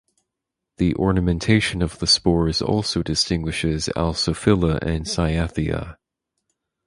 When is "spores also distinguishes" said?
2.07-3.87